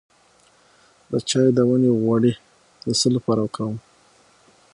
د 1.11 1.13
چای 1.29 1.47
د 1.57 1.59
ونې 1.69 1.91
غوړي 2.01 2.33
د 2.85 2.87
څه 2.99 3.07
لپاره 3.15 3.39
وکاروم؟ 3.43 3.77